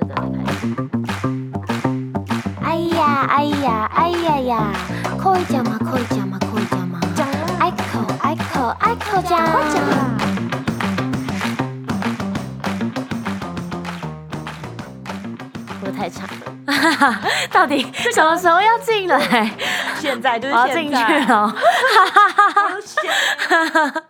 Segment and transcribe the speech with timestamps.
[0.00, 0.74] 真的很开心。
[2.64, 4.72] 哎呀哎呀哎呀呀，
[5.18, 5.78] 可以讲吗？
[5.78, 6.38] 可以讲吗？
[6.40, 6.98] 可以讲吗？
[7.14, 9.96] 讲啦，爱口爱口爱口讲，快讲啦！
[15.82, 16.34] 会不太长了？
[17.52, 19.50] 到底什么时候要进来？
[19.98, 21.26] 现在就是我要进去现在。
[21.26, 21.54] 了。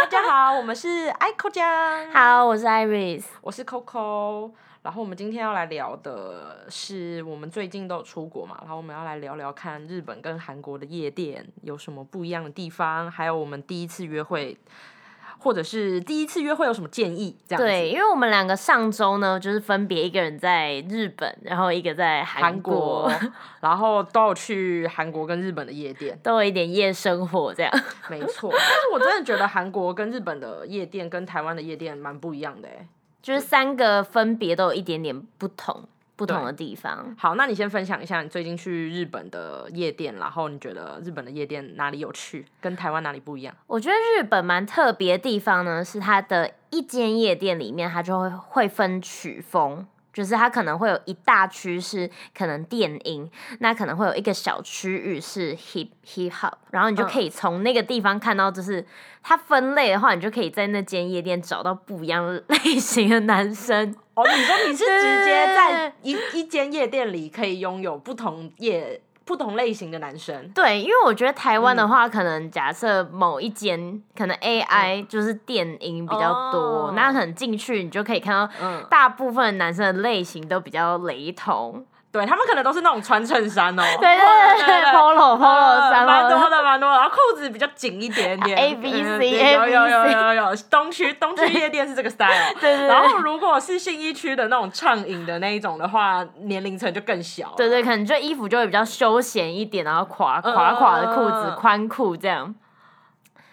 [0.00, 1.66] 大家好，我们是 Ico 酱，
[2.12, 3.22] 好，我是 Iris。
[3.40, 4.50] 我是 Coco。
[4.82, 14.56] 然后我们今天要来聊的是，我们最近都有出国嘛，然后我们要来聊聊看日本跟韩国的夜店有什么不一样的地方，还有我们第一次约会，
[15.38, 17.36] 或者是第一次约会有什么建议？
[17.46, 23.12] 这样对，因为我们两个上周呢，就是分别一个人在日本，然后一个在韩韩国，国，
[23.60, 27.70] 然后都有去韩国跟日本的夜店，都有一点夜生活这样。
[28.08, 28.50] 没错。
[28.50, 32.88] 但是我真的觉得韩国跟日本的夜店跟台湾的夜店蛮不一样的哎。
[33.22, 35.84] 就是三个分别都有一点点不同
[36.16, 37.14] 不同的地方。
[37.18, 43.54] 好，那你先分享一下你最近去日本的夜店，然后你觉得日本的夜店哪里有趣，跟台湾哪里不一样？
[43.66, 49.86] 我觉得日本蛮特别的地方呢，是它的一间夜店里面，它就会会分曲风。
[50.12, 53.30] 就是它可能会有一大区是可能电音，
[53.60, 58.84] 那可能会有一个小区域是 hip hip hop，然后你就可以从那个地方看到，就是
[59.22, 63.94] 它分类的话，你就可以在那间夜店找到不一样 类型的男生。
[64.14, 70.48] 哦，你说你是直接在一一间夜店里可以拥有不同夜不同类型的男生？
[70.54, 81.84] 对，因为我觉得台湾的嗯话，可能假设某一间可能 AI 就是电音比较多，哦那可能进去你就可以看到嗯，大部分男生的类型都比较雷同。
[82.12, 88.58] 对他们可能都是那种穿衬衫哦， 对对对对，polo polo 呃衫蛮多的，蛮多的，然后裤子比较紧一点点。
[88.58, 92.28] A B C A 有 B 有有 C 有有，东区东区夜店是这个 style，
[92.60, 102.52] 对对然后如果是信义区的那种畅饮的那一种的话，年龄层就更小，对对，可能就衣服就会比较休闲一点，然后垮嗯垮垮的裤子、宽裤这样。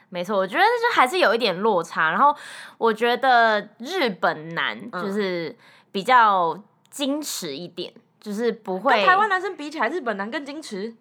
[0.09, 2.09] 没错，我觉得就还是有一点落差。
[2.09, 2.35] 然后
[2.77, 5.55] 我觉得日本男嗯就是
[5.91, 6.57] 比较
[6.91, 10.95] 矜持一点，就是不会跟台湾男生比起来，日本男更矜持。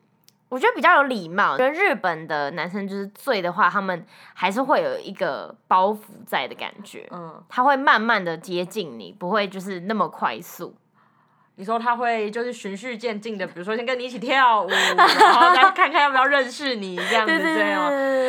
[0.48, 1.54] 我觉得比较有礼貌。
[1.54, 10.76] 我觉得日本的男生就是醉的话，他们还是会有一个包袱在的感觉，嗯，他会慢慢的接近你，不会就是那么快速。
[11.56, 17.86] 你说他会就是循序渐进的，比如说先跟你一起跳舞，然后再看看要不要认识你这样子，这样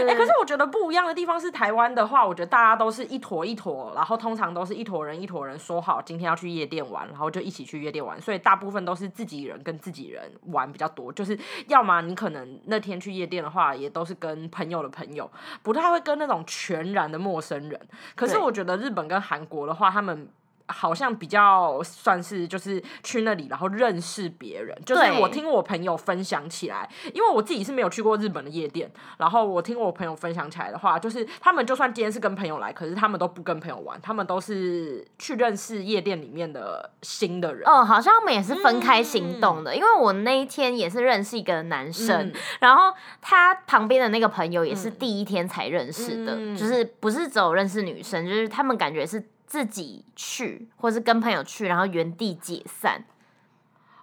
[0.07, 11.11] 哎、可是我觉得不一样的地方是，台湾的话，我觉得大家都是一坨一坨，然后通常都是一坨人一坨人说好今天要去夜店玩，然后就一起去夜店玩，所以大部分都是自己人跟自己人玩比较多。
[11.11, 11.37] 就是
[11.67, 15.29] 要么你可能那天去夜店的话，也都是跟朋友的朋友，
[15.61, 17.77] 不太会跟那种全然的陌生人。
[18.15, 20.29] 可是我觉得日本跟韩国的话，他们。
[20.67, 24.77] 好像比较算是就是去那里，然后认识别人。
[24.85, 37.67] 就是我听我朋友分享起来，因为我自己是没有去过日本的夜店，然后我听我朋友分享起来的话，就是他们就算今天是跟朋友来，可是他们都不跟朋友玩，他们都是去认识夜店里面的新的人。
[37.67, 42.33] 哦，好像他们也是分开行动的，因为我那一天也是认识一个男生，嗯。
[42.59, 46.55] 然后他旁边的那个朋友也是第一天才认识的，嗯。
[46.55, 53.03] 就是不是只有认识女生，就是他们感觉是自己去，或是跟朋友去，然后原地解散。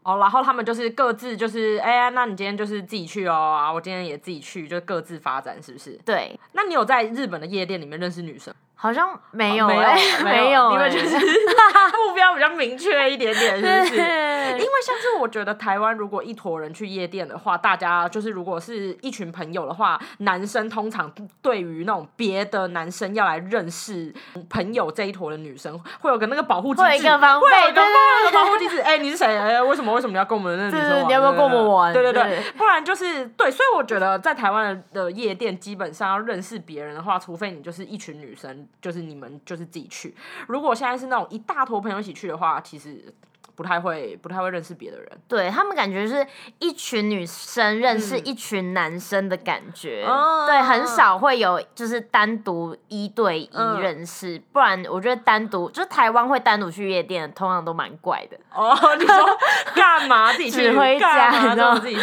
[0.03, 5.99] 哦，然后他们就是各自就是，哎呀，那你今天就是自己去哦，啊，我今天也自己去，就各自发展，是不是？
[6.05, 8.55] 对，那你有在日本的夜店里面认识女生？
[8.77, 13.97] 好像没有、没有欸，没有、欸，你们就是 目标比较明确一点点，是不是？
[13.97, 24.13] 因为像是我觉得台湾如果一坨人去夜店的话，大家就是如果是一群朋友的话，男生通常对于那种别的男生要来认识
[24.51, 28.81] 朋友这一坨的女生，会有个那个保护机制，会有一个保护机制。
[28.81, 29.27] 哎、你是谁？
[29.27, 40.15] 哎、为什么为什么要跟我们那个女生你要不要跟我们玩对对对，对不然就是对，所以我觉得在台湾的夜店，基本上要认识别人的话，除非你就是一群女生，就是你们就是自己去。
[40.49, 43.13] 如果现在是那种一大坨朋友一起去的话，其实
[43.55, 45.09] 不太会不太会认识别的人。
[45.29, 46.27] 对他们感觉是
[46.59, 58.37] 一群女生认识嗯一群男生的感觉，哦对，很少会有就是单独一对一嗯认识，不然我觉得单独就是台湾会单独去夜店，通常都蛮怪的。
[58.55, 59.17] 哦， 你说
[59.75, 60.63] 干嘛自己去？
[60.65, 62.01] 指挥家你知道自己去？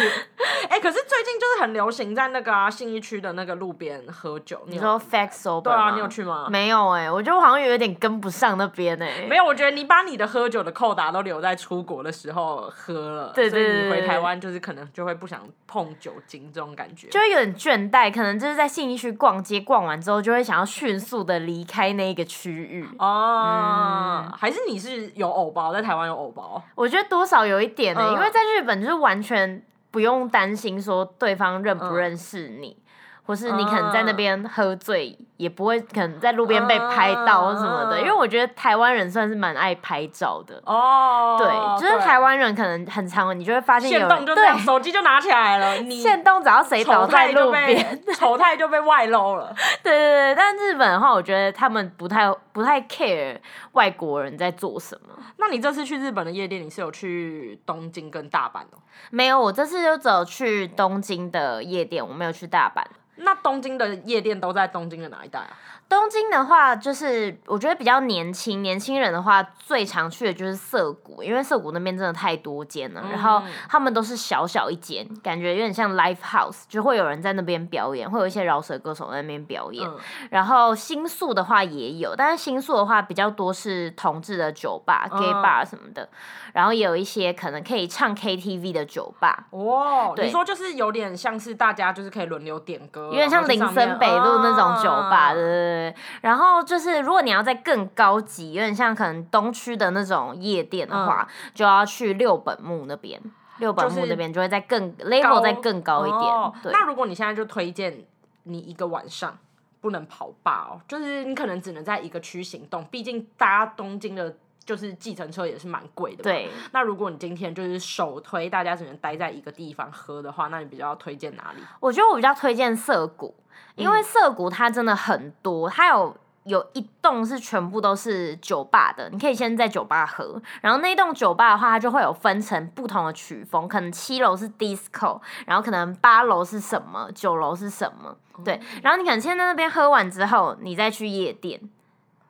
[0.68, 4.60] 哎、可是最近就是很流行在那个啊信义区的那个路边喝酒。
[4.66, 6.46] 你你说 fax sober 对啊，你有去吗？
[6.50, 17.08] 没有哎、我觉得我好像有点跟不上那边哎、没有，我觉得你把你的喝酒的扣打都留在出国的时候喝了，对对所以你对对回台湾就是可能就会不想碰酒精这种感觉。
[17.08, 22.88] 就会有点倦怠，可能就是在信义区逛街逛完之后，就会想要迅速的离开那一个区域。
[22.98, 26.62] 哦，嗯还是你是有偶包，在台湾有偶包？
[26.74, 32.76] 我觉得多少有一点呢、嗯因为在日本就是完全不用担心说对方认不嗯认识你。
[33.24, 40.60] 或是你可能在那边喝醉，也不会可能在路边被拍到或什么的，嗯因为我觉得台湾人算是蛮爱拍照的。
[40.66, 41.48] 哦，对，
[41.80, 49.54] 就是台湾人可能很常，你就会发现有对手机就拿起来了，你现动只要谁倒丑在路边， 丑态就被外露了。
[49.82, 53.38] 对对对，但日本的话，我觉得他们不太不太 care
[53.72, 55.14] 外国人在做什么。
[55.36, 58.78] 那你这次去日本的夜店，你是有去东京跟大阪哦？
[59.10, 62.82] 没有，我这次就走去东京的夜店，我没有去大阪。
[63.16, 65.58] 那东京的夜店都在东京的哪一带啊？
[65.92, 79.86] 东京的话，就是我觉得比较年轻，年轻人的话最常去的就是涩谷，因为涩谷那边真的太多间了，然后他们都是小小一间，感觉有点像 live house，就会有人在那边表演，会有一些饶舌歌手在那边表演。
[79.86, 79.98] 嗯
[80.30, 86.08] 然后新宿的话也有，但是新宿的话比较多是同志的酒吧、gay 嗯 bar 什么的，
[86.54, 89.46] 然后也有一些可能可以唱 KTV 的酒吧。
[89.50, 95.81] 哦，你说就是有点像是大家就是可以轮流点歌，有点像林森北路那种酒吧，对的。
[95.81, 95.94] 对对。
[96.20, 103.20] 然后就是，如果你要在更高级，有点像可能东区的那种夜店的话，就要去六本木那边。
[103.58, 106.72] 六本木那边就会再更 level 再更高一点。
[106.72, 108.04] 那如果你现在就推荐
[108.44, 109.38] 你一个晚上
[109.80, 114.36] 不能跑吧哦，就是你可能只能在一个区行动，毕竟大家东京的。
[114.64, 116.22] 就是计程车也是蛮贵的。
[116.22, 116.50] 对。
[116.72, 121.62] 那如果你今天就是首推大家只能待在一个地方喝的话，那你比较推荐哪里？
[121.80, 123.34] 我觉得我比较推荐涩谷，
[123.76, 126.16] 因为涩谷它真的很多，它有。
[126.44, 141.60] 有一栋是全部都是酒吧的，你可以先在酒吧喝，然后那一栋酒吧的话，它就会有分成不同的曲风，可能七楼是 disco，然后可能八楼是什么，九楼是什么，对，然后你可能先在那边喝完之后，你再去夜店。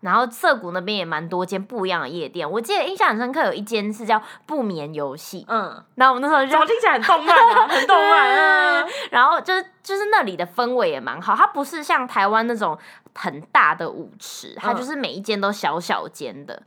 [0.02, 7.66] 然后涩谷那边也蛮多间不一样的夜店，我记得印象很深刻，有一间是叫不眠游戏，嗯，然后我们那时候就听起来很动漫啊？
[7.70, 8.84] 很动漫啊！
[9.10, 12.76] 然后就是就是那里的氛围也蛮好，它不是像台湾那种
[13.14, 16.60] 很大的舞池，它就是每一间都小小间的，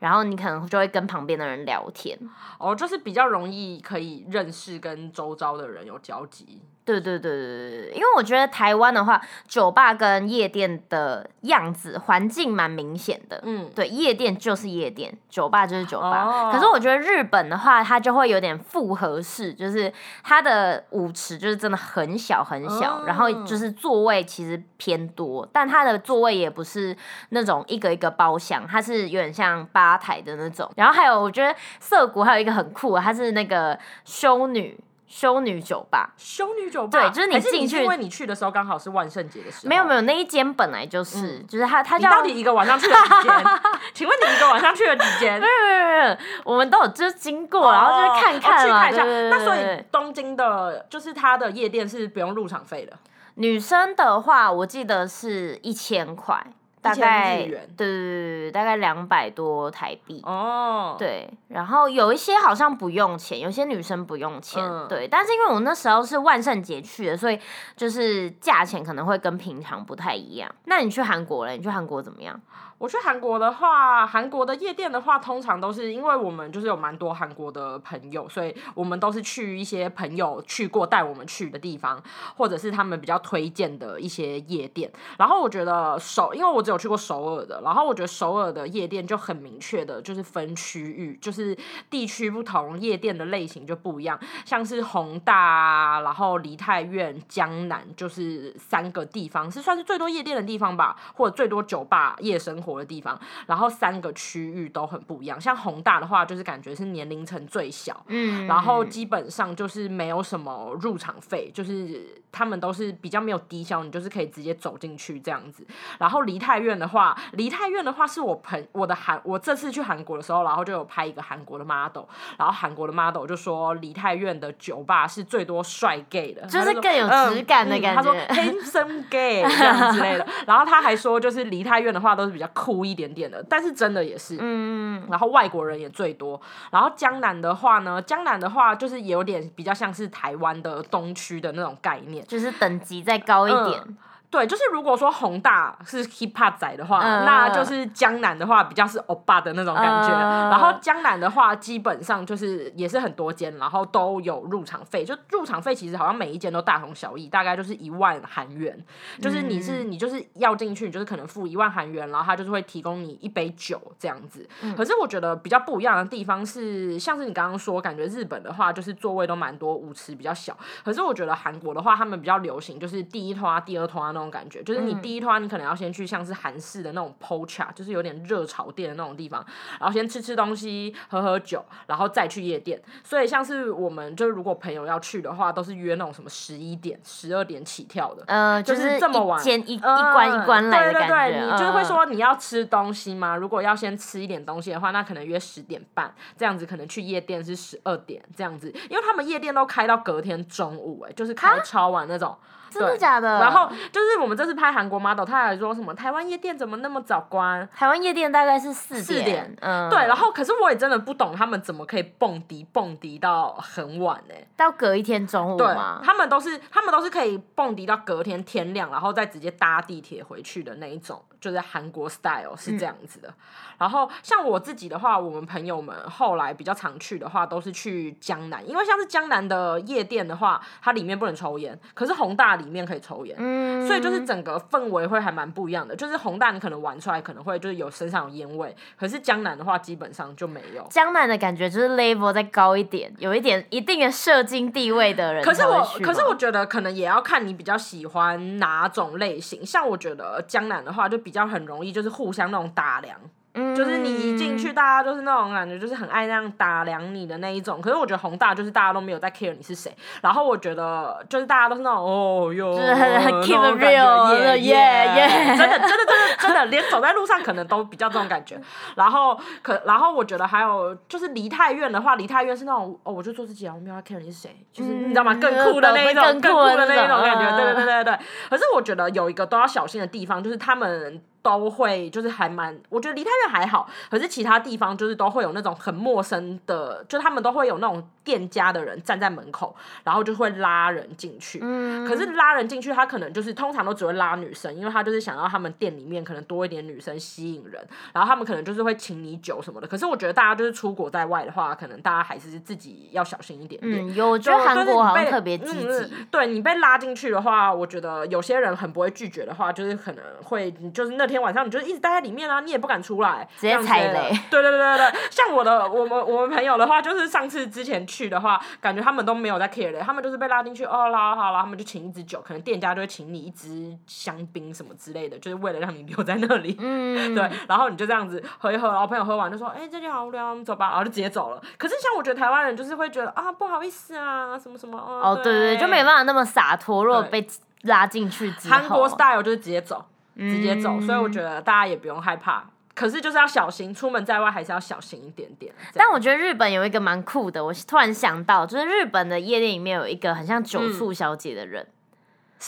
[0.00, 2.18] 然后你可能就会跟旁边的人聊天。
[2.58, 6.60] 哦，就是比较容易可以认识跟周遭的人有交集。
[6.84, 13.40] 对对对对对对，因为我觉得台湾的话，酒吧跟夜店的样子环境蛮明显的。
[13.44, 16.24] 嗯，对，夜店就是夜店，酒吧就是酒吧。
[16.24, 19.92] 哦可是我觉得日本的话，它就会有点复合式，就是
[20.24, 26.96] 它的舞池就是真的很小很小，哦然后就是座位其实偏多，但它的座位也不是
[27.28, 30.68] 那种一个一个包厢，它是有点像吧台的那种。
[30.76, 34.76] 然后还有，我觉得涩谷还有一个很酷的，它是那个修女
[35.10, 36.14] 修女酒吧。
[36.16, 39.68] 修女酒吧，对就是你进去因为你去的时候刚好是万圣节的时候。
[39.68, 43.44] 没有没有，那一间本来就是，就是它它你叫到底一个晚上去了几间？
[43.92, 45.40] 请问你一个晚上去了几间？
[45.40, 49.04] 没有没有没有，我们都有就是经过，然后就是看哦看嘛，去看一下。
[49.04, 52.96] 那所以东京的，就是它的夜店是不用入场费的。
[53.34, 56.40] 女生的话，我记得是一千块，
[56.82, 60.22] 大概对对对对，大概两百多台币。
[60.24, 65.06] 哦，，对，然后有一些好像不用钱，有些女生不用钱，嗯对。
[65.06, 67.38] 但是因为我那时候是万圣节去的，所以
[67.76, 70.50] 就是价钱可能会跟平常不太一样。
[70.64, 71.52] 那你去韩国了？
[71.52, 72.40] 你去韩国怎么样？
[72.80, 82.02] 我去韩国的话，韩国的夜店的话，通常都是因为我们就是有蛮多韩国的朋友，所以我们都是去一些朋友去过带我们去的地方，
[82.34, 84.90] 或者是他们比较推荐的一些夜店。
[85.18, 91.54] 然后我觉得首，因为我只有去过首尔的，然后我觉得首尔的夜店就很明确的，就是分区域，就是
[91.90, 103.18] 地区不同，夜店的类型就不一样，像是宏大，然后梨泰院、江南，就是三个地方是算是最多夜店的地方吧，或者最多酒吧夜生活的地方。
[103.46, 115.66] 然后三个区域都很不一样，像宏大的话，就是感觉是年龄层最小，嗯，然后基本上就是没有什么入场费，就是他们都是比较没有低消，你就是可以直接走进去这样子。
[115.98, 122.04] 然后梨泰院的话，梨泰院的话是我朋我的韩，我这次去韩国的时候，然后就有拍一个韩国的 model，
[122.38, 136.38] 然后韩国的 model 就说梨泰院的酒吧是最多帅 gay 的，就是更有嗯质感的感觉他说 handsome gay 这样之类的，然后他还说就是梨泰院的话都是比较酷一点点的，但是真的也是，嗯，然后外国人也最多。
[136.70, 142.22] 然后江南的话呢，江南的话就是有点比较像是台湾的东区的那种概念。
[142.26, 143.82] 就是等级再高一点。
[144.30, 150.08] 对，就是如果说宏大是 hip hop 仔的话，嗯那就是江南的话比较是欧巴的那种感觉。
[150.14, 155.04] 嗯然后江南的话，基本上就是也是很多间，然后都有入场费。
[155.04, 158.78] 就入场费其实好像每一间都大同小异，大概就是一万韩元。
[159.20, 164.48] 就是你是、你就是要进去，你就是可能付一万韩元，然后他就是会提供你一杯酒这样子。
[164.76, 170.56] 可是我觉得比较不一样的地方是，像是你刚刚说，感觉日本的话就是座位都蛮多，舞池比较小。
[170.84, 179.44] 可是我觉得韩国的话，他们比较流行就是第一团、第二团那种感觉，就是你第一团你可能要先去像是韩式的那种 pocha，就是有点热炒店的那种地方，
[179.78, 182.80] 然后先吃吃东西、喝喝酒，然后再去夜店。
[183.02, 188.24] 所以像是我们就是如果朋友要去的话，都是约那种什么十一点、十二点起跳的。
[188.26, 191.38] 呃，就是这么晚一间一一嗯关一关来的对感觉。
[191.38, 193.36] 对对，你就是会嗯说你要吃东西吗？
[193.36, 202.36] 如果要先吃一点东西的话，那可能约十点半这样子，可能去夜店是十二点这样子，因为他们夜店都开到隔天中午、哎，就是开超晚那种。
[202.70, 203.40] 真的假的？
[203.40, 207.68] 然后就是我们这次拍韩国 model，他还说什么台湾夜店怎么那么早关？
[207.74, 223.32] 台湾夜店大概是四四点嗯，对，然后可是我也真的不懂他们怎么可以蹦迪蹦迪到很晚呢、到隔一天中午对嘛，，他们都是他们都是可以蹦迪到隔天天亮，然后再直接搭地铁回去的那一种，就是韩国 style 是这样子的。
[223.78, 233.34] 然后像我自己的话，我们朋友们后来比较常去的话，都是去江南，因为像是江南的夜店的话，它里面不能抽烟，可是宏大里面可以抽烟。
[233.38, 240.86] 嗯，所以就是整个氛围会还蛮不一样的，就是宏大你可能玩出来可能会就是有身上有烟味，可是江南的话基本上就没有。
[240.90, 249.64] 江南的感觉就是 level 再高一点，有一点一定的社经地位的人可是我可是我觉得可能也要看你比较喜欢哪种类型。
[249.64, 253.18] 像我觉得江南的话，就比较很容易就是互相那种打量，
[253.54, 257.80] 嗯就是你一进去，大家就是那种感觉，就是很爱那样打量你的那一种。
[257.80, 259.92] 可是我觉得宏大就是大家都没有在 care 你是谁，
[260.22, 264.72] 然后我觉得就是大家都是那种哦哟，就是很很 keep real，耶耶
[265.16, 268.56] 耶真的真的真的真的，连走在路上可能都比较这种感觉。
[268.94, 275.34] 然后可然后我觉得还有就是离太远的话，离太远是那种哦，我就做自己啊，我没有要 care 你是谁，就是你知道吗？
[275.34, 278.18] 更酷的那一种，更更酷的那一种感觉，嗯对对对对对。
[278.48, 281.20] 可是我觉得有一个都要小心的地方，就是他们。
[281.42, 291.58] 都会就是还蛮，我觉得梨泰院还好，可是其他地方就是都会有那种很陌生的，就他们都会有那种店家的人站在门口，然后就会拉人进去。
[291.62, 297.82] 嗯，可是拉人进去，他可能就是通常都只会拉女生，因为他就是想要他们店里面可能多一点女生吸引人，
[298.12, 299.86] 然后他们可能就是会请你酒什么的。
[299.86, 304.06] 可是我觉得大家就是出国在外的话，可能大家还是自己要小心一点点。
[304.06, 314.30] 嗯，有，我觉就得韩国好特别积嗯极，嗯对你被拉进去的话，我觉得有些人很不会拒绝的话，就是可能会，就是那天晚上你就一直待在里面啊，你也不敢出来，直接踩雷。
[314.50, 326.76] 对对对对对，像我的我们我们朋友的话，就是上次之前去的话，感觉他们都没有在 care 的，他们就是被拉进去，哦，拉好了，他们就请一支酒，可能店家就会请你一支香槟什么之类的，就是为了让你留在那里。
[326.80, 331.62] 嗯， 对，然后你就这样子喝一喝，然后朋友喝完就说：“哎、这里好无聊，我们走吧。”然后就直接走了。
[331.78, 337.04] 可是像我觉得台湾人就是会觉得啊，不好意思啊，什么什么哦哦，对对对，就没办法那么洒脱。
[337.04, 337.46] 如果被
[337.82, 340.04] 拉进去之后，韩国 style 就是直接走，
[340.36, 342.64] 直接走，嗯所以我觉得大家也不用害怕。
[342.92, 345.72] 可是就是要小心，出门在外还是要小心一点点。
[345.94, 351.86] 但我觉得日本有一个蛮酷的，我突然想到，就是日本的夜店里面有一个很像酒醋小姐的人，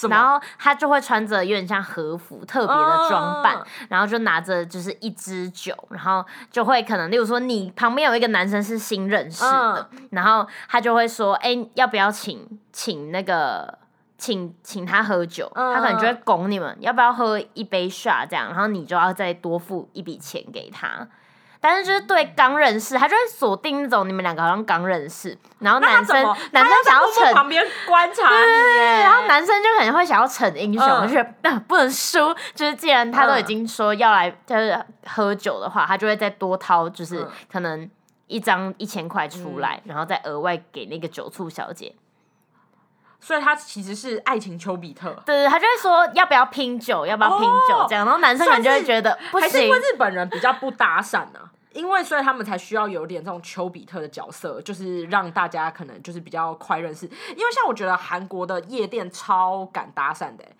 [0.09, 13.82] 然后她就会穿着有点像和服特别的装扮，嗯然后就拿着就是一支酒，然后就会可能例如说你旁边有一个男生是新认识的，嗯然后他就会说，哎、要不要请请那个。
[14.23, 21.09] 请请他喝酒，嗯他可能就会拱你们，要不要喝一杯 shot 这样，然后你就要再多付一笔钱给他。
[21.61, 26.15] 但是就是对刚认识，他就会锁定那种你们两个好像刚认识，然后男生
[26.53, 32.33] 男生想要他在默默逞旁边观察你耶，然后男生就可能会想要逞英雄，嗯就觉得、呃不能输。
[32.55, 37.89] 就是既然他都已嗯经说要来就是喝酒的话，他就会再多掏，就是嗯可能
[38.27, 41.95] 一张一千块出来，然后再额外给那个酒醋小姐。
[43.23, 51.39] 所以他其实是爱情丘比特，对对，他就会说要不要拼酒，要不要拼酒哦这样，然后男生可能就会觉得不行还是因为，日本人比较不搭讪呢、
[51.73, 57.07] 因为所以他们才需要有点这种丘比特的角色，就是让大家可能就是比较快认识。
[57.07, 60.57] 因为像我觉得韩国的夜店超敢搭讪的欸、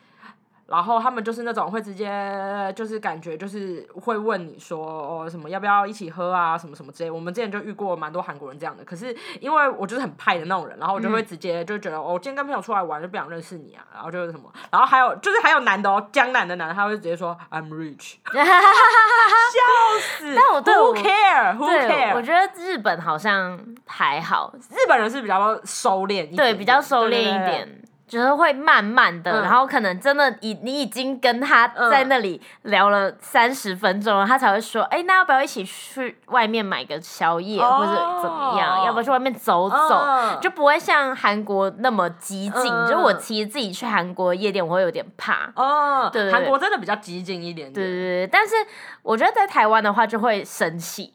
[0.73, 7.11] 然后他们就是那种会直接就是感觉就是会问你说哦什么要不要一起喝啊什么什么之类。
[7.11, 19.61] 我们之前就遇过蛮多韩国人这样的，可是因为我就是很派的那种人，然后我就会直接就觉得、哦，我今天跟朋友出来玩就不想认识你啊，然后就是什么，然后还有就是还有男的哦，江南的男的他会直接说 I'm rich， 笑
[20.01, 20.35] 死。
[20.35, 22.15] 但我对 Who care Who，care？
[22.15, 27.82] 我觉得日本好像还好，日本人是比较收敛一点点，对，比较收敛一点。
[28.13, 38.85] 就是会慢慢的，嗯然后可能真的已你已经跟他在那里聊了三十分钟了，他才会说，哎、那要不要一起去外面买个宵夜，哦或者怎么样？
[38.85, 39.77] 要不要去外面走走？
[39.97, 42.71] 嗯就不会像韩国那么激进。
[42.71, 45.51] 嗯就我其实自己去韩国夜店，我会有点怕。
[45.57, 47.73] 哦，对对对韩国真的比较激进一点点。
[47.73, 48.55] 对对对，但是
[49.03, 51.15] 我觉得在台湾的话就会生气。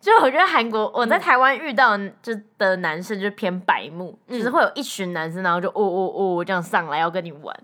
[0.00, 1.20] 就我觉得韩国，我在嗯。
[1.20, 7.54] 台湾遇到的就的男生就偏白目，就是会有一群男生，然后就哦哦哦这样上来要跟你玩，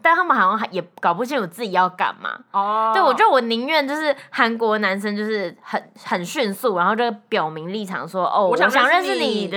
[0.00, 2.38] 但他们好像也搞不清楚自己要干嘛。
[2.52, 9.50] 哦，对，我觉得我宁愿就是韩国男生就是很很迅速，然后就表明立场说哦，我想想认识识你，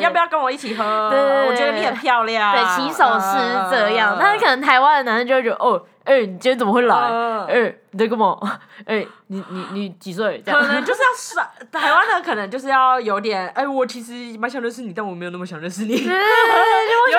[0.00, 1.10] 要不要跟我一起喝？
[1.10, 2.54] 对我觉得你很漂亮。
[2.54, 3.36] 对起手是
[3.70, 6.96] 这样，但是可能台湾的男生就会觉得哦，哎、你今天怎么会来？
[6.96, 8.36] 嗯哎、你在干嘛？
[8.86, 10.42] 哎、你你你几岁？
[10.44, 15.92] 这样可能就是要耍 台湾的，可能就是要有点，哎，我其实蛮想认识你，但我没有那么想认识你。
[15.92, 15.98] 有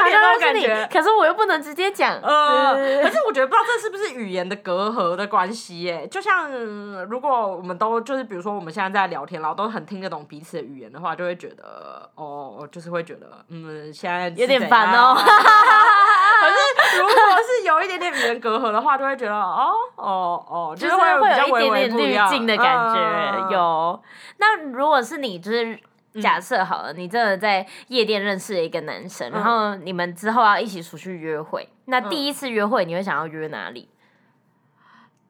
[0.03, 2.19] 点那认识你种感觉，可是我又不能直接讲。
[2.21, 2.73] 呃，
[3.03, 6.07] 可是我觉得不知道这是不是语言的隔阂的关系耶？
[6.07, 15.15] 就像呃如果我们都就是比如说我们现在在聊天，然后都很听得懂彼此的语言的话，就会觉得哦，就是会觉得嗯，现在有点烦哦
[16.99, 24.03] 如果是有一点点语言隔阂的话，就会觉得哦哦哦，就是会会有一点点滤镜的感觉，嗯有。
[24.37, 25.79] 那如果是你，就是
[26.21, 33.89] 假设好了，你真的在夜店认识了一个男生，然后你们之后要一起出去约会，那第一次约会你会想要约哪里？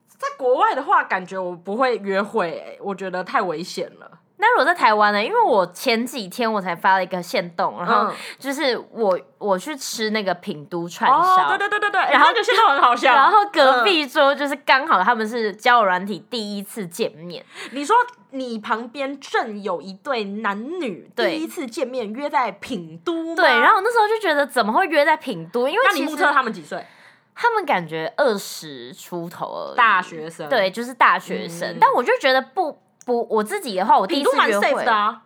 [0.07, 4.19] 在国外的话，感觉我不会约会、欸，我觉得太危险了。
[4.41, 5.24] 那如果在台湾呢？
[5.24, 13.13] 因为我前几天我才发了一个线动，然后嗯就是我我去吃那个品都串烧，哦，对对对对对，然后那个现在很好笑。
[13.13, 17.95] 然后隔嗯壁桌就是刚好他们是交友软体第一次见面，你说
[18.31, 25.67] 你旁边正有一对男女第一次见面，约在品都吗对，然后我那时候就觉得怎么会约在品都？
[25.67, 26.83] 因为你目测他们几岁？
[27.36, 30.50] 他们感觉二十出头而已，大学生。
[30.50, 31.69] 对，，就是大学生。
[31.69, 35.17] 嗯但我就觉得不不，我自己的话，我第一次约会，safe 的吗。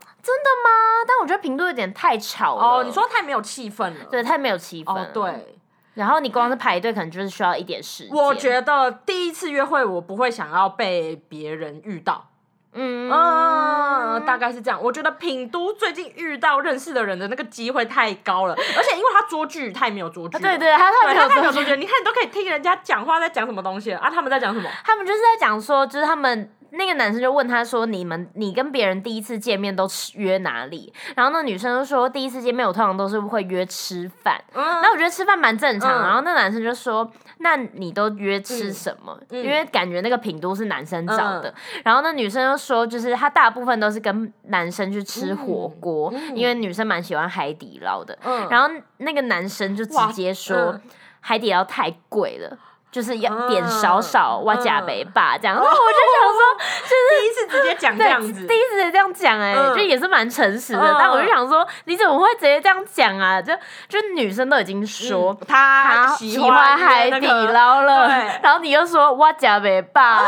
[1.07, 2.61] 但我觉得品都有点太吵了。
[2.63, 4.05] 哦，你说太没有气氛了。
[4.09, 4.91] 对，太没有气氛。
[4.91, 5.05] 哦，。
[5.13, 5.57] 对，
[5.93, 8.15] 然后你光是排队，可能就是需要一点时间。
[8.15, 12.29] 我觉得第一次约会我不会想要被别人遇到。
[12.77, 14.77] 嗯嗯，大概是这样。
[14.81, 20.41] 我觉得品都最近遇到认识的人的那个机会太高了，而且因为他桌距太没有桌距了。
[20.41, 24.09] 对对，他他没有桌距，你看你都可以听人家讲话在讲什么东西啊？
[24.09, 24.69] 他们在讲什么？
[24.83, 37.09] 他们就是在讲说，就是他们那个男生就问他说：“你们你跟别人第一次见面都吃约哪里？”然后那女生就说：“第一次见面我通常都是会约吃饭。”嗯那我觉得吃饭蛮正常，嗯然后那男生就说
[37.39, 39.17] ：“那你都约吃什么？
[39.29, 41.53] 嗯因为感觉那个品都是男生找的。
[41.83, 48.17] 然后那女生就说：“就是他大部分都是跟男生去吃火锅，嗯因为女生蛮喜欢海底捞的。
[48.23, 50.81] 嗯然后那个男生就直接说：“嗯
[51.21, 52.57] 海底捞太贵了。”
[52.95, 56.39] 就是要嗯点少少，哇假嗯北霸这样，然后我就想说，
[56.87, 60.79] 就是第一次直接讲这样，子，第一次这样讲，哎，嗯就也是蛮诚实的。
[60.79, 63.41] 嗯但我就想说，你怎么会直接这样讲啊？
[63.41, 63.53] 就
[63.89, 68.07] 就女生都已经说她喜欢海底捞了，
[68.41, 70.21] 然后你又说哇假北霸，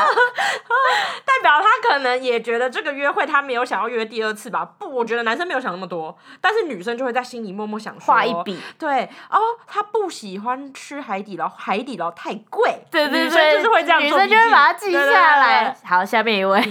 [1.23, 4.65] 代表他可能也觉得这个约会他没有想要约第二次吧？
[4.77, 8.59] 不，我觉得男生没有想那么多，但是女生就会在心里默默想，画一笔。
[8.77, 12.56] 对哦，他不喜欢吃海底捞，海底捞太贵。
[12.89, 15.75] 对对对，女生就是会这样女生就会把它记下来。
[15.83, 16.61] 好，下面一位。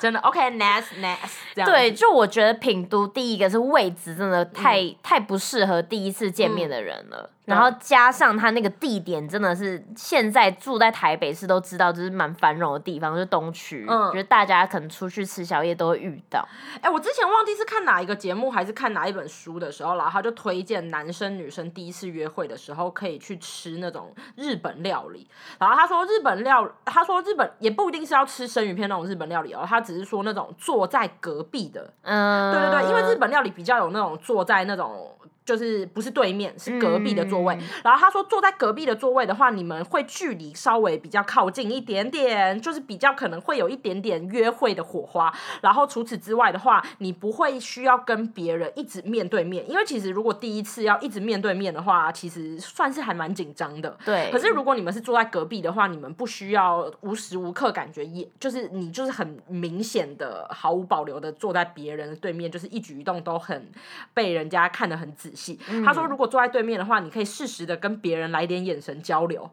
[0.00, 16.46] 真的 OK，next next，这样对，就我觉得品都第一个是位置真的太、嗯太不适合第一次见面的人了，然后加上他那个地点真的是现在住在台北市都知道，就是蛮繁荣的地方，就是东区，嗯觉得大家可能出去吃宵夜都会遇到。
[16.80, 25.26] 哎、我之前忘记是看哪一个节目还是看哪一本书的时候，然后他就推荐男生女生第一次约会的时候可以去吃那种日本料理。
[25.58, 35.08] 然后他说日本料，他说日本也不一定是要吃生鱼片那种日本料理哦，他只是说那种坐在隔壁的，嗯，对对对，因为日本料理比较有那种坐在那种。
[35.50, 37.56] 就是不是对面，是隔壁的座位。
[37.56, 45.34] 嗯然后他说，坐在隔壁的座位的话，你们会距离稍微比较靠近一点点，就是比较可能会有一点点约会的火花。
[45.60, 53.96] 然后除此之外的话，你不会需要跟别人一直面对面，因为其实如果第一次要一直面对面的话，其实算是还蛮紧张的。
[54.04, 63.70] 对，可是如果你们是坐在隔壁的话，你们不需要无时无刻感觉也就是你就是很明显的毫无保留的坐在别人的对面，就是一举一动都很
[64.12, 65.39] 被人家看得很仔细。
[65.84, 69.50] 他说，如果坐在对面的话，你可以适时的跟别人来点眼神交流。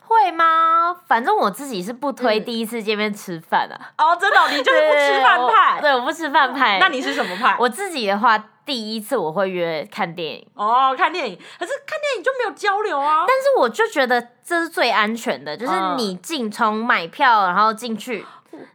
[0.00, 0.96] 会吗？
[1.06, 5.80] 反正我自己是不推嗯第一次见面吃饭啊，哦，真的哦、你就是不吃饭派。
[5.82, 6.78] 对，我不吃饭派。
[6.80, 7.54] 那你是什么派？
[7.60, 13.26] 我自己的话，第一次我会约看电影，哦，看电影，可是看电影就没有交流啊。
[13.28, 18.24] 但是我就觉得这是最安全的，就是嗯你进从买票然后进去。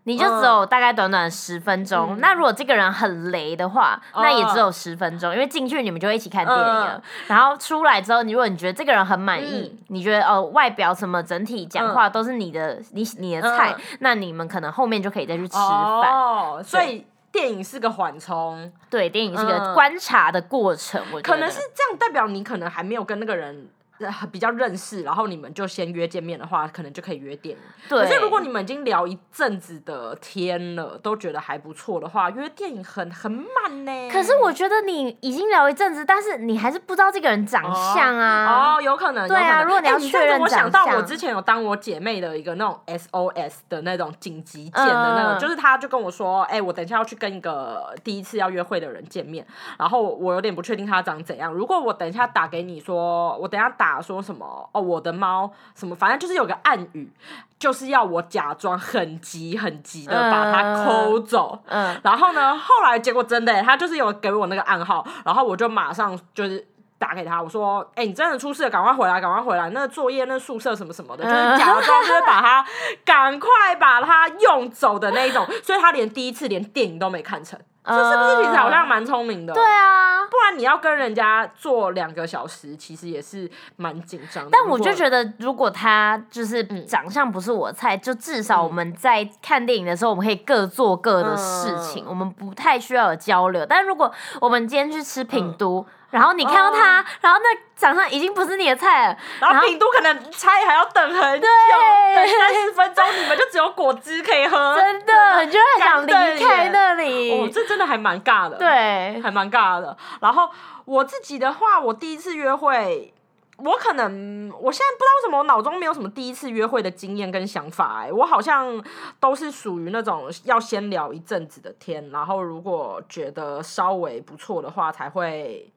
[0.04, 2.16] 你就只有大概短短十分钟。
[2.16, 6.96] 嗯那如果这个人很雷的话，那也只有十分钟，因为进去你们就一起看电影了。
[6.96, 15.64] 嗯然后出来之后，你如果你觉得这个人很满意，你觉得哦外表什么整体讲话都是你的、你你的菜，嗯那你们可能后面就可以再去吃饭。
[15.64, 23.68] 哦，所以电影是个缓冲，对，电影是个嗯观察的过程，我觉得可能是这样，代表你可能还没有跟那个人。
[24.06, 27.62] 呃比较认识，然后你们就先约见面的话，可能就可以约电影。
[27.90, 28.04] 对。
[28.04, 34.10] 可是如果你们已经聊一阵子的天了，都觉得还不错的话，约电影很很慢呢。
[34.12, 37.64] 可是我觉得你已经聊一阵子，但是你还是不知道这个人长
[37.96, 38.76] 相啊。
[38.78, 49.46] 哦，有可能，对啊如果你要确认我想到我之前有当我姐妹的一个那种 SOS 的那种紧急键的那种，嗯就是她就跟我说，哎、我等一下要去跟一个第一次要约会的人见面，
[49.78, 51.52] 然后我有点不确定他长怎样。
[51.52, 57.12] 如果我等一下打给你说，我等一下打说什么，哦，我的猫什么，反正就是有个暗语，
[57.58, 61.62] 就是要我假装很急很急的把它抠走。
[61.68, 66.68] 嗯，然后呢，后来结果真的欸，他就是有给我那个暗号，然后我就马上就是。
[67.00, 69.70] 打给他，我说：“哎、你真的出事了，赶快回来，赶快回来！
[69.72, 72.66] 那个作业、那宿舍什么什么的，就是假装就是把它
[73.04, 77.60] 赶快把它用走的那一种，所以他连第一次连电影都没看成。
[77.86, 79.54] 这是不是其实好像蛮聪明的？
[79.54, 80.02] 对啊。
[80.32, 84.50] 不然你要跟人家坐两个小时，其实也是蛮紧张的。
[84.52, 93.64] 但我就得，觉得，如果他就是长相不是我菜，就至少我们在看电影的时候，我们可以各做各的事情，嗯我们不太需要有交流。
[93.64, 107.50] 但如果我们今天去吃品嗯都，然后你看到他，然后那长相已经不是你的菜了，然后品都可能猜还要等很久，对等三十分钟，你们就只有果汁可以喝，真的，你就会想离开那哦，里。
[107.50, 108.58] 这真的还蛮尬的。。
[108.58, 109.98] 对，还蛮尬的。
[110.22, 110.48] 然后
[110.86, 113.12] 我自己的话，我第一次约会，
[113.58, 118.80] 我可能我现在不知道为什么我脑中没有什么第一次约会的经验跟想法、哎，我好像
[119.20, 125.73] 都是属于那种要先聊一阵子的天，然后如果觉得稍微不错的话，才会。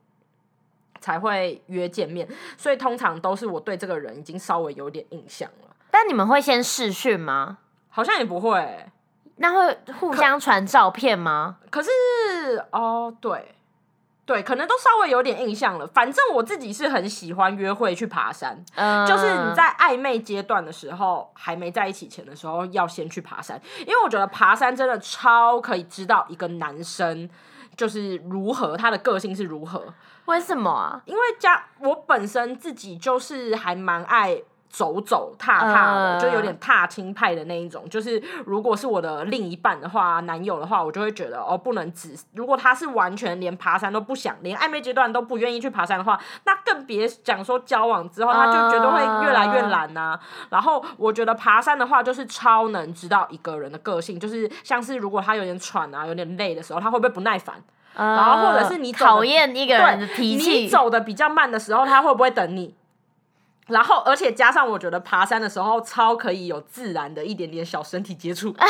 [1.01, 7.59] 才会约见面，所以通常都是我对这个人已经稍微有点印象了，但你们会先试训吗？
[7.89, 8.87] 好像也不会、
[9.37, 11.57] 那会互相传照片吗？
[11.71, 11.91] 可是
[12.71, 13.55] 哦，对，
[14.27, 15.87] 对，可能都稍微有点印象了。
[15.87, 27.31] 反正我自己是很喜欢约会去爬山，嗯，就是你在暧昧阶段的时候，还没在一起前的时候，要先去爬山，因为我觉得爬山真的超可以知道一个男生
[27.77, 29.93] 就是如何，他的个性是如何。
[30.25, 31.03] 为什么啊？
[31.05, 37.89] 因为家我本身自己就是还蛮爱走走踏踏的，嗯就有点踏青派的那一种。
[37.89, 50.19] 就是如果是我的另一半的话，男友的话，我就会觉得哦，不能只如果他是完全连爬山都不想，连暧昧阶段都不愿意去爬山的话，那更别讲说交往之后，他就觉得会越来越懒呐、
[50.51, 57.55] 然后我觉得爬山的话，就是超能知道一个人的个性，就是像是如果他有点喘啊，有点累的时候，他会不会不耐烦？
[57.95, 62.75] 然后或者是你讨厌一个人的对，脾你气，走的比较慢的时候，他会不会等你？
[63.67, 68.69] 然后，而且加上，我觉得爬山的时候超可以有自然的一点点小身体接触， 就是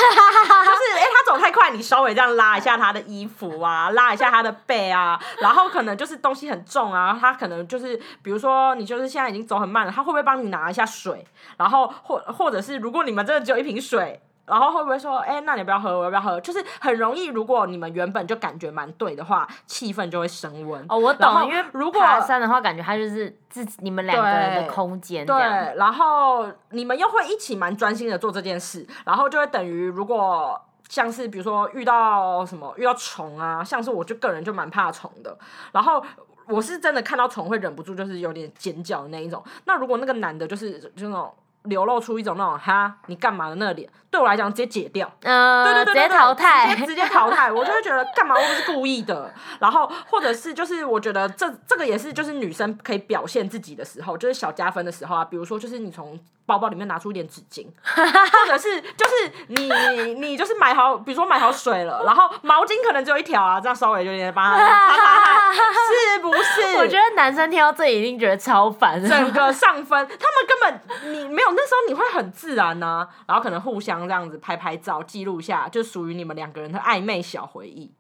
[0.95, 11.27] 哎、诶他走太快，你稍微这样拉一下他的衣服啊， 拉一下他的背啊，然后可能就是东西很重啊，他可能就是比如说你就是现在已经走很慢了，他会不会帮你拿一下水？
[11.59, 14.21] 然后或或者是如果你们真的只有一瓶水。
[14.47, 16.41] 然后会不会说，哎、那你不要喝，我要不要喝？
[16.41, 20.85] 就是很容易，如果你们原本就感觉蛮对的话，气氛就会升温。
[20.89, 25.27] 哦，我懂，因为如果爬山的话，感觉它就是自己你们两个人的空间。
[25.27, 25.37] 对，
[25.77, 35.37] 然后你们又会一起蛮专心的做这件事，然后就会等于如果像是比如说遇到什么遇到虫啊，像是我就个人就蛮怕虫的，
[35.73, 36.03] 然后。
[36.49, 39.43] 我是真的看到虫会忍不住，就是有点尖叫的那一种。
[39.65, 41.35] 那如果那个男的，就是就那种
[41.67, 45.11] 流露出一种那种哈你干嘛的那个脸，对我来讲直接解掉。
[45.23, 66.77] 嗯，对对对对直接淘汰直接直接淘汰， 我就会觉得干嘛我不是故意的，然后或者是就是我觉得这这个也是就是女生可以表现自己的时候，就是小加分的时候啊，比如说就是你从包包里面拿出一点纸巾， 或者是就是你你就是买好，比如说买好水了，然后毛巾可能只有一条啊，这样稍微有点帮他 擦擦汗，是不是？
[66.77, 69.03] 我觉得男生听到这里一定觉得超烦。
[69.03, 77.93] 整个上分，他们根本你没有那时候你会很自然呢、然后可能互相这样子拍拍照记录下，就属于你们两个人的暧昧小回忆。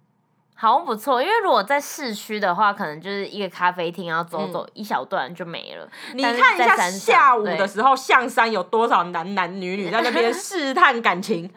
[0.58, 5.86] 好像不错，因为如果在市区的话，可能就是一个咖啡厅，然后走走一小段就没了。
[6.14, 11.50] 你看一下下午的时候，象山有多少男男女女在那边 试探感情，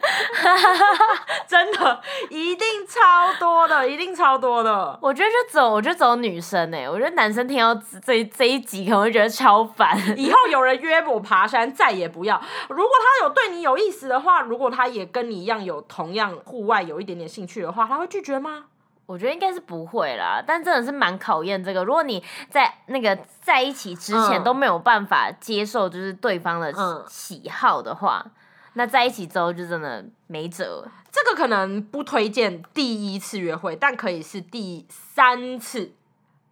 [1.48, 4.98] 真的一定超多的，一定超多的。
[5.00, 9.98] 我觉得就走，我就走女生哎、我觉得男生听到这这一集可能会觉得超烦。
[10.18, 12.38] 以后有人约我爬山，再也不要。
[12.68, 18.66] 如果他有对你有意思的话，如果他也跟你一样有同样户外有一点点兴趣的话，他会拒绝吗？
[19.10, 21.82] 我觉得应该是不会啦，但真的是蛮考验这个。
[21.82, 28.24] 如果你在那个在一起之前嗯都没有办法接受就是对方的嗯喜好的话，
[28.74, 30.86] 那在一起之后就真的没辙。
[31.10, 35.90] 这个可能不推荐第一次约会，但可以是第三次。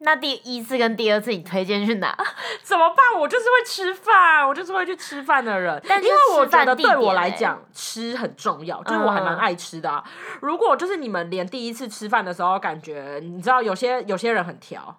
[0.01, 2.17] 那第一次跟第二次你推荐去哪？
[2.63, 3.19] 怎么办？
[3.19, 5.83] 我就是会吃饭，我就是会去吃饭的人。
[5.89, 10.05] 但因为我觉得对我来讲，吃很重要，就是我还蛮嗯爱吃的、啊。
[10.41, 14.97] 如果就是你们连第一次吃饭的时候，感觉你知道有些有些人很挑，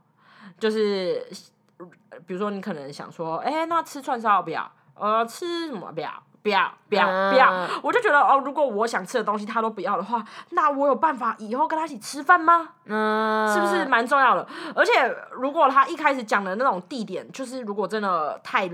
[0.60, 1.26] 就是
[1.78, 1.86] 呃
[2.28, 4.70] 比如说你可能想说，哎、那吃串烧要不要？
[4.96, 6.12] 呃，吃什么不要？
[6.42, 7.70] 不要不要不要嗯！
[7.84, 12.70] 我就觉得哦，如果我想吃的东西他都不要的话，那我有办法以后跟他一起吃饭吗？
[12.86, 14.48] 嗯，是不是蛮重要的？
[14.76, 14.92] 而且
[15.32, 18.70] 如果他一开始讲的那种地点，就是如果真的太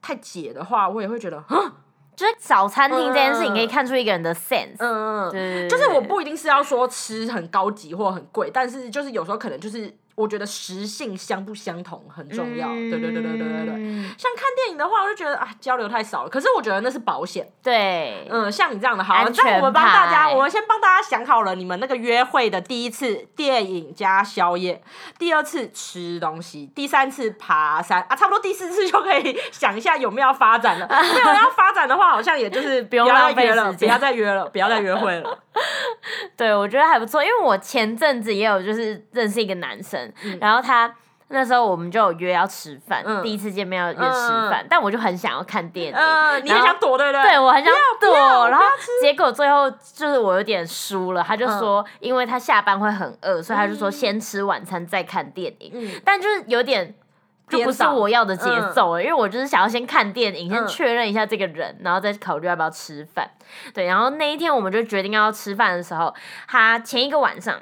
[0.00, 1.72] 太解的话，我也会觉得，嗯
[2.14, 4.74] 就是早餐厅这件事情嗯可以看出一个人的 sense。
[4.80, 12.68] 嗯，嗯，就是我不一定是要说吃很高级或很贵，但是就是有时候可能就是我觉得实性相不相同很重要。
[12.68, 13.74] 对对对对对对对。
[13.76, 16.28] 嗯像看电影的话，我就觉得啊交流太少了。
[16.28, 17.46] 可是我觉得那是保险。
[17.62, 24.82] 对，嗯，像你这样的，好，那我们帮大家，我们先帮大家想好了，你们那个约会的第一次电影加宵夜，
[25.18, 30.88] 第二次吃东西，第三次爬山啊，差不多第四次就可以 想一下有没有要发展了。
[30.88, 35.38] 没有要发展的话，好像也就是不要再约了，不要再约了，不要再约会了。
[36.36, 40.94] 对，我觉得还不错，因为我前阵子也有就是认识一个男生，然后他
[41.28, 47.22] 那时候我们就有约要吃饭，嗯第一次见面要约吃饭，但我就很想要看电影，嗯，你很想躲，对不对？
[47.30, 48.64] 对我很想躲，要然后
[49.02, 56.94] 结果最后就是我有点输了，他就说，因为他下班会很饿，所以他就说先吃晚餐再看电影，嗯但就是有点。
[57.48, 63.30] 就不是我要的节奏了，因为我就是想要先看电影，先嗯确认一下这个人，然后再考虑要不要吃饭。
[63.72, 66.14] 对，然后那一天我们就决定要吃饭的时候，
[66.46, 67.60] 他前一个晚上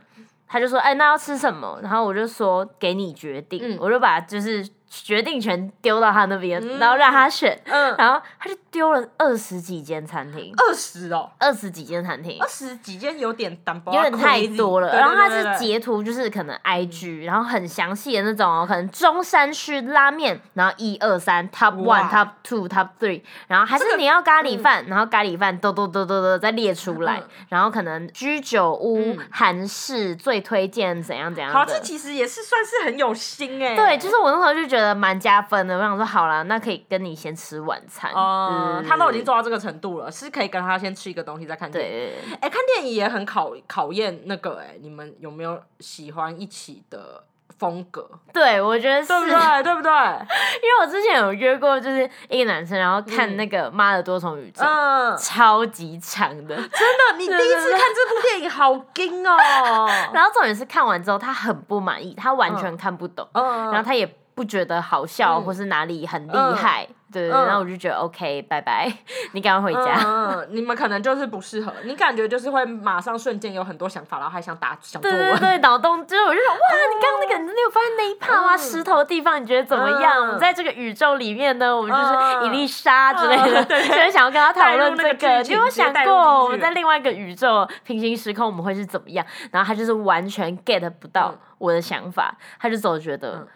[0.49, 3.61] 他就说：“哎、那要吃什么？”然后我就说：“给你决定。
[3.63, 4.67] 嗯我就把就是
[5.05, 7.59] 决定权丢到他那边，然后让他选。
[7.67, 12.37] 嗯，然后他就丢了二十几间餐厅，二十哦，二十几间餐厅。
[12.41, 12.49] 二。
[12.57, 27.19] 十几间有点单薄，有点太多了，对然后他是截图，就是可能 I G，然后很详细的那种哦，可能中山区拉面，然后一二三 Top One、Top Two、Top Three，然后还是你要咖喱饭，然后咖喱饭都都都都都再列出来。
[27.19, 31.79] 嗯，然后可能居酒屋嗯、韩式最推荐怎样怎样好，这。
[31.81, 33.77] 其实也是算是很有心哎。
[33.77, 38.11] 对，就是我那时候就觉得蛮加分的，我想说好了，那可以跟你先吃晚餐。
[38.13, 41.91] 哦、对他都已经做到这个程度了，是可以跟他先吃一个东西再看电影。
[41.91, 47.23] 对，哎、看电影也很考考验那个哎、你们有没有喜欢一起的
[47.59, 49.63] 风格，对我觉得是，对不对？
[49.63, 49.91] 对不对？
[50.61, 56.55] 因为我之前有约过，就是一个男生，然后看嗯那个《妈的多重宇宙》嗯，超级长的。
[56.55, 59.37] 真的，你第一次看这部电影好惊哦。
[60.13, 66.87] 然后重点是看完之后，他很不满意，他完全看不懂，嗯，然后他也不觉得好笑，嗯或是哪里很厉害。
[67.13, 68.93] 对对对，嗯然后我就觉得 OK，拜拜，
[69.33, 69.95] 你赶快回家。
[70.05, 75.21] 嗯， 嗯你们可能就是不适合，你感觉就是会马上瞬间有很多想法，然后还想打想作文。
[75.21, 76.59] 对对对，脑洞就是我就说哇，
[76.95, 78.55] 你刚刚那个你有发现那一趴吗？
[78.55, 80.37] 嗯石头的地方你觉得怎么样？
[80.39, 89.25] 在这个宇宙里面呢，我们就是嗯伊丽莎之类的，所以想要跟他讨论这个你有没有想过我们在另外一个宇宙平行时空我们会是怎么样？
[89.53, 93.49] 然后他就是完全 get 不到嗯我的想法，他就总觉得嗯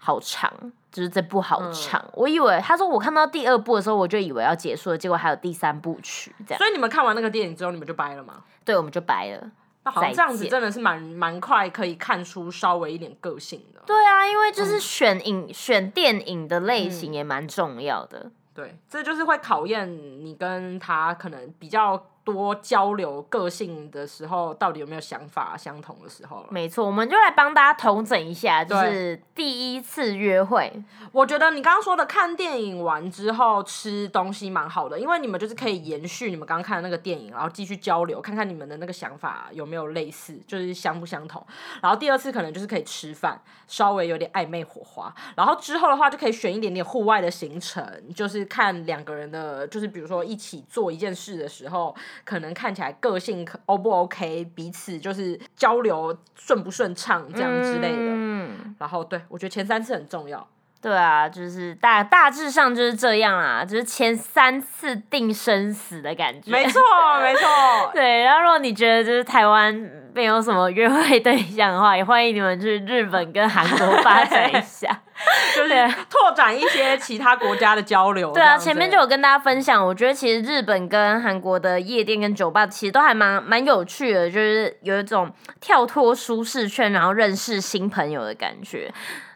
[0.00, 0.52] 好长。
[0.92, 8.42] 就是这部好长，我以为他说我看到第二部的时候，我就以为要结束了，结果还有第三部曲，这样所以你们看完那个电影之后，你们就掰了吗？
[8.64, 9.52] 对我们就掰了。
[9.84, 13.80] 那好像这样子真的是蛮蛮快可以看出稍微一点个性的。
[13.86, 18.28] 对啊，因为嗯就是选影、选电影的类型也蛮重要的。
[18.52, 19.88] 对，这就是会考验
[20.24, 26.46] 你跟他可能比较多交流个性的时候，到底有没有想法相同的时候了。
[26.50, 30.72] 没错，我们就来帮大家统整一下，就是第一次约会，
[31.12, 41.44] 我觉得你刚刚说的看电影完之后吃东西蛮好的，因为你们就是可以延续你们刚刚看的那个电影，然后继续交流，看看你们的那个想法有没有类似，就是相不相同。
[41.82, 45.12] 然后第二次可能就是可以吃饭，稍微有点暧昧火花。
[45.36, 47.82] 然后之后的话就可以选一点点户外的行程，
[48.14, 51.94] 就是看两个人的，就是比如说一起做一件事的时候，
[52.24, 57.96] 可能看起来个性 O 不 OK，彼此就是交流顺不顺畅这样之类的。
[57.98, 60.46] 嗯，然后对我觉得前三次很重要。
[60.82, 66.50] 对啊，就是大大致上就是这样啊，就是前三次定生死的感觉。
[66.50, 66.80] 没错，
[67.20, 67.46] 没错。
[67.92, 69.74] 对，然后如果你觉得就是台湾
[70.14, 74.88] 没有什么约会对象的话，也欢迎你们去日本跟韩国发展一下。
[75.56, 75.74] 就是
[76.08, 78.32] 拓展一些其他国家的交流。
[78.32, 85.30] 对啊，前面就有跟大家分享，我觉得其实日本跟韩国的夜店跟酒吧其实都还蛮蛮有趣的，就是有一种
[85.60, 88.92] 跳脱舒适圈，然后认识新朋友的感觉。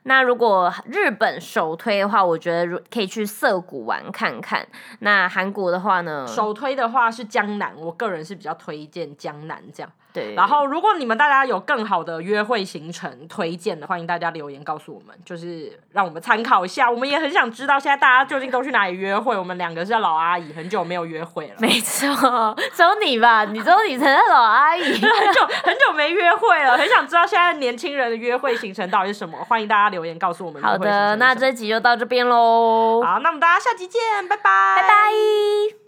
[0.06, 4.66] 那如果日本首推的话，我觉得可以去涩谷玩看看。
[4.98, 6.26] 那韩国的话呢？
[6.26, 9.90] 首推的话是江南，我个人是比较推荐江南这样。
[10.14, 16.88] 对，然后如果你们大家有更好的约会行程推荐的，欢迎大家留言告诉我们，就是让我们参考一下。
[16.88, 19.36] 我们也很想知道现在大家究竟都去哪里约会。
[19.36, 21.54] 我们两个是老阿姨，很久没有约会了。
[21.58, 23.44] 没错，只有你吧？
[23.44, 25.00] 你只有你才是老阿姨，很
[25.32, 29.36] 久很久没约会了，很想知道现在年轻人的约会行程到底是什么。
[29.38, 30.62] 欢迎大家留言告诉我们。
[30.62, 33.02] 好的，那这集就到这边喽。
[33.04, 35.83] 好，那我们大家下集见，拜拜，拜拜。